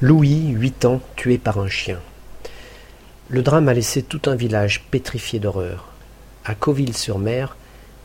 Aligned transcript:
Louis, 0.00 0.48
huit 0.48 0.84
ans, 0.86 1.00
tué 1.14 1.38
par 1.38 1.60
un 1.60 1.68
chien. 1.68 2.00
Le 3.28 3.42
drame 3.42 3.68
a 3.68 3.74
laissé 3.74 4.02
tout 4.02 4.22
un 4.26 4.34
village 4.34 4.82
pétrifié 4.90 5.38
d'horreur. 5.38 5.86
À 6.44 6.56
Cauville-sur-Mer, 6.56 7.56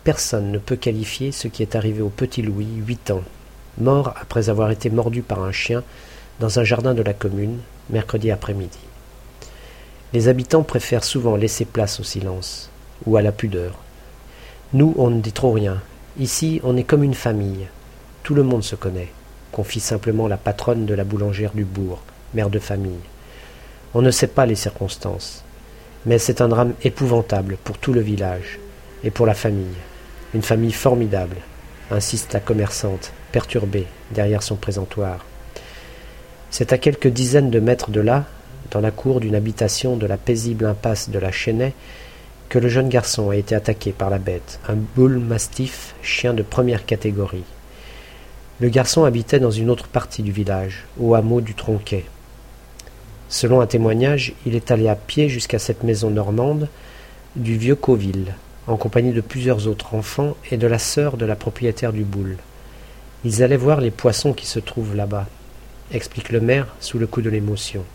personne 0.03 0.51
ne 0.51 0.59
peut 0.59 0.75
qualifier 0.75 1.31
ce 1.31 1.47
qui 1.47 1.63
est 1.63 1.75
arrivé 1.75 2.01
au 2.01 2.09
petit 2.09 2.43
Louis, 2.43 2.67
huit 2.85 3.09
ans, 3.09 3.23
mort 3.79 4.13
après 4.21 4.49
avoir 4.49 4.69
été 4.69 4.91
mordu 4.91 5.23
par 5.23 5.41
un 5.41 5.51
chien 5.51 5.83
dans 6.39 6.59
un 6.59 6.63
jardin 6.63 6.93
de 6.93 7.01
la 7.01 7.13
commune, 7.13 7.57
mercredi 7.89 8.29
après-midi. 8.29 8.79
Les 10.13 10.27
habitants 10.27 10.63
préfèrent 10.63 11.03
souvent 11.03 11.35
laisser 11.37 11.65
place 11.65 11.99
au 11.99 12.03
silence 12.03 12.69
ou 13.07 13.17
à 13.17 13.23
la 13.23 13.31
pudeur. 13.31 13.79
Nous, 14.73 14.93
on 14.99 15.09
ne 15.09 15.21
dit 15.21 15.33
trop 15.33 15.53
rien. 15.53 15.81
Ici, 16.19 16.61
on 16.63 16.77
est 16.77 16.83
comme 16.83 17.03
une 17.03 17.15
famille. 17.15 17.67
Tout 18.21 18.35
le 18.35 18.43
monde 18.43 18.63
se 18.63 18.75
connaît 18.75 19.09
confie 19.59 19.81
simplement 19.81 20.29
la 20.29 20.37
patronne 20.37 20.85
de 20.85 20.93
la 20.93 21.03
boulangère 21.03 21.51
du 21.51 21.65
bourg, 21.65 22.01
mère 22.33 22.49
de 22.49 22.59
famille. 22.59 23.03
On 23.93 24.01
ne 24.01 24.09
sait 24.09 24.27
pas 24.27 24.45
les 24.45 24.55
circonstances, 24.55 25.43
mais 26.05 26.17
c'est 26.17 26.39
un 26.39 26.47
drame 26.47 26.75
épouvantable 26.81 27.57
pour 27.61 27.77
tout 27.77 27.91
le 27.91 27.99
village 27.99 28.57
et 29.03 29.11
pour 29.11 29.25
la 29.25 29.33
famille. 29.33 29.75
Une 30.33 30.43
famille 30.43 30.71
formidable, 30.71 31.35
insiste 31.91 32.31
la 32.31 32.39
commerçante, 32.39 33.11
perturbée 33.33 33.85
derrière 34.11 34.43
son 34.43 34.55
présentoir. 34.55 35.25
C'est 36.51 36.71
à 36.71 36.77
quelques 36.77 37.09
dizaines 37.09 37.51
de 37.51 37.59
mètres 37.59 37.91
de 37.91 37.99
là, 37.99 38.27
dans 38.71 38.79
la 38.79 38.91
cour 38.91 39.19
d'une 39.19 39.35
habitation 39.35 39.97
de 39.97 40.07
la 40.07 40.15
paisible 40.15 40.67
impasse 40.67 41.09
de 41.09 41.19
la 41.19 41.33
Chênaie, 41.33 41.73
que 42.47 42.59
le 42.59 42.69
jeune 42.69 42.87
garçon 42.87 43.29
a 43.29 43.35
été 43.35 43.55
attaqué 43.55 43.91
par 43.91 44.09
la 44.09 44.19
bête, 44.19 44.61
un 44.69 44.77
bull 44.95 45.19
mastif, 45.19 45.95
chien 46.01 46.33
de 46.33 46.43
première 46.43 46.85
catégorie. 46.85 47.43
Le 48.61 48.67
garçon 48.67 49.05
habitait 49.05 49.39
dans 49.39 49.51
une 49.51 49.69
autre 49.69 49.87
partie 49.87 50.21
du 50.21 50.33
village, 50.33 50.85
au 50.99 51.15
hameau 51.15 51.39
du 51.39 51.53
Tronquet. 51.53 52.03
Selon 53.29 53.61
un 53.61 53.67
témoignage, 53.67 54.33
il 54.45 54.53
est 54.53 54.69
allé 54.69 54.89
à 54.89 54.95
pied 54.95 55.29
jusqu'à 55.29 55.59
cette 55.59 55.83
maison 55.83 56.09
normande 56.09 56.67
du 57.37 57.57
vieux 57.57 57.77
Coville, 57.77 58.33
en 58.67 58.75
compagnie 58.75 59.13
de 59.13 59.21
plusieurs 59.21 59.67
autres 59.67 59.95
enfants 59.95 60.35
et 60.51 60.57
de 60.57 60.67
la 60.67 60.77
sœur 60.77 61.15
de 61.15 61.25
la 61.25 61.37
propriétaire 61.37 61.93
du 61.93 62.03
boule. 62.03 62.35
Ils 63.23 63.43
allaient 63.43 63.55
voir 63.55 63.79
les 63.79 63.91
poissons 63.91 64.33
qui 64.33 64.45
se 64.45 64.59
trouvent 64.59 64.95
là-bas, 64.95 65.27
explique 65.93 66.29
le 66.29 66.41
maire 66.41 66.67
sous 66.81 66.99
le 66.99 67.07
coup 67.07 67.21
de 67.21 67.29
l'émotion. 67.29 67.85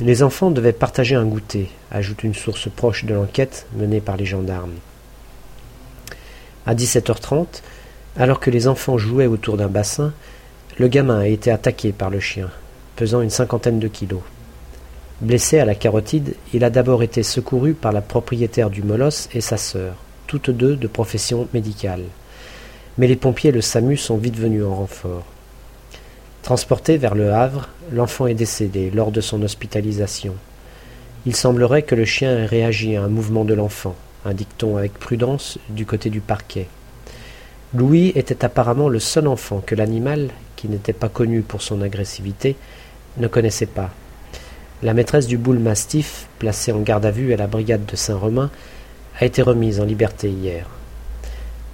Les 0.00 0.22
enfants 0.22 0.50
devaient 0.50 0.72
partager 0.72 1.14
un 1.14 1.26
goûter, 1.26 1.68
ajoute 1.90 2.24
une 2.24 2.34
source 2.34 2.70
proche 2.74 3.04
de 3.04 3.12
l'enquête 3.12 3.66
menée 3.76 4.00
par 4.00 4.16
les 4.16 4.26
gendarmes. 4.26 4.76
À 6.64 6.74
17h30, 6.74 7.60
alors 8.18 8.40
que 8.40 8.50
les 8.50 8.68
enfants 8.68 8.98
jouaient 8.98 9.26
autour 9.26 9.56
d'un 9.56 9.68
bassin, 9.68 10.12
le 10.78 10.88
gamin 10.88 11.20
a 11.20 11.26
été 11.26 11.50
attaqué 11.50 11.92
par 11.92 12.10
le 12.10 12.20
chien, 12.20 12.50
pesant 12.96 13.20
une 13.20 13.30
cinquantaine 13.30 13.78
de 13.78 13.88
kilos. 13.88 14.22
Blessé 15.20 15.58
à 15.58 15.64
la 15.64 15.74
carotide, 15.74 16.34
il 16.52 16.64
a 16.64 16.70
d'abord 16.70 17.02
été 17.02 17.22
secouru 17.22 17.74
par 17.74 17.92
la 17.92 18.02
propriétaire 18.02 18.70
du 18.70 18.82
molosse 18.82 19.28
et 19.32 19.40
sa 19.40 19.56
sœur, 19.56 19.94
toutes 20.26 20.50
deux 20.50 20.76
de 20.76 20.86
profession 20.86 21.48
médicale. 21.54 22.02
Mais 22.98 23.06
les 23.06 23.16
pompiers 23.16 23.50
et 23.50 23.52
le 23.52 23.60
SAMU 23.62 23.96
sont 23.96 24.16
vite 24.16 24.36
venus 24.36 24.64
en 24.64 24.74
renfort. 24.74 25.24
Transporté 26.42 26.96
vers 26.96 27.14
le 27.14 27.32
Havre, 27.32 27.68
l'enfant 27.92 28.26
est 28.26 28.34
décédé 28.34 28.90
lors 28.90 29.10
de 29.10 29.20
son 29.20 29.42
hospitalisation. 29.42 30.34
Il 31.24 31.34
semblerait 31.34 31.82
que 31.82 31.94
le 31.94 32.04
chien 32.04 32.36
ait 32.36 32.46
réagi 32.46 32.96
à 32.96 33.02
un 33.02 33.08
mouvement 33.08 33.44
de 33.44 33.54
l'enfant, 33.54 33.96
indique-t-on 34.24 34.76
avec 34.76 34.94
prudence 34.94 35.58
du 35.70 35.86
côté 35.86 36.08
du 36.08 36.20
parquet. 36.20 36.68
Louis 37.74 38.12
était 38.14 38.44
apparemment 38.44 38.88
le 38.88 39.00
seul 39.00 39.26
enfant 39.26 39.60
que 39.64 39.74
l'animal, 39.74 40.30
qui 40.54 40.68
n'était 40.68 40.92
pas 40.92 41.08
connu 41.08 41.42
pour 41.42 41.62
son 41.62 41.82
agressivité, 41.82 42.56
ne 43.18 43.26
connaissait 43.26 43.66
pas. 43.66 43.90
La 44.82 44.94
maîtresse 44.94 45.26
du 45.26 45.36
boule 45.36 45.58
mastif, 45.58 46.28
placée 46.38 46.70
en 46.70 46.80
garde 46.80 47.06
à 47.06 47.10
vue 47.10 47.32
à 47.32 47.36
la 47.36 47.46
brigade 47.46 47.84
de 47.84 47.96
Saint-Romain, 47.96 48.50
a 49.18 49.24
été 49.24 49.42
remise 49.42 49.80
en 49.80 49.84
liberté 49.84 50.28
hier. 50.28 50.66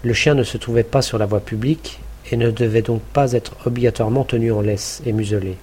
Le 0.02 0.14
chien 0.14 0.34
ne 0.34 0.44
se 0.44 0.56
trouvait 0.56 0.82
pas 0.82 1.02
sur 1.02 1.18
la 1.18 1.26
voie 1.26 1.40
publique 1.40 2.00
et 2.30 2.36
ne 2.36 2.50
devait 2.50 2.82
donc 2.82 3.02
pas 3.02 3.32
être 3.32 3.54
obligatoirement 3.66 4.24
tenu 4.24 4.50
en 4.50 4.60
laisse 4.60 5.02
et 5.04 5.12
muselé. 5.12 5.56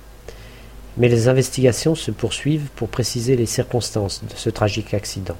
Mais 0.97 1.07
les 1.07 1.27
investigations 1.27 1.95
se 1.95 2.11
poursuivent 2.11 2.69
pour 2.75 2.89
préciser 2.89 3.35
les 3.35 3.45
circonstances 3.45 4.21
de 4.23 4.35
ce 4.35 4.49
tragique 4.49 4.93
accident. 4.93 5.37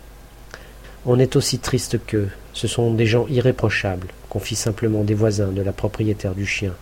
On 1.06 1.18
est 1.18 1.38
aussi 1.38 1.60
triste 1.60 1.98
qu'eux, 2.06 2.30
ce 2.54 2.68
sont 2.68 2.94
des 2.94 3.06
gens 3.06 3.26
irréprochables, 3.30 4.08
confient 4.30 4.56
simplement 4.56 5.04
des 5.04 5.14
voisins 5.14 5.48
de 5.48 5.62
la 5.62 5.72
propriétaire 5.72 6.36
du 6.36 6.46
chien. 6.46 6.74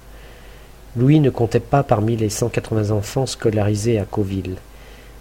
Louis 0.96 1.20
ne 1.20 1.30
comptait 1.30 1.60
pas 1.60 1.84
parmi 1.84 2.16
les 2.16 2.30
180 2.30 2.90
enfants 2.90 3.28
scolarisés 3.28 4.00
à 4.00 4.06
Cauville. 4.06 4.56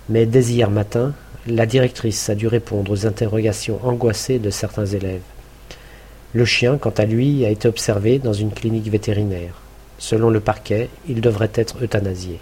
Mais 0.08 0.24
dès 0.24 0.44
hier 0.44 0.70
matin, 0.70 1.12
la 1.46 1.66
directrice 1.66 2.30
a 2.30 2.34
dû 2.34 2.46
répondre 2.46 2.90
aux 2.90 3.06
interrogations 3.06 3.78
angoissées 3.84 4.38
de 4.38 4.48
certains 4.50 4.86
élèves. 4.86 5.20
Le 6.32 6.44
chien, 6.46 6.78
quant 6.78 6.94
à 6.96 7.04
lui, 7.04 7.44
a 7.44 7.50
été 7.50 7.68
observé 7.68 8.18
dans 8.18 8.32
une 8.32 8.52
clinique 8.52 8.88
vétérinaire. 8.88 9.60
Selon 9.98 10.30
le 10.30 10.40
parquet, 10.40 10.88
il 11.08 11.20
devrait 11.20 11.52
être 11.54 11.82
euthanasié. 11.82 12.38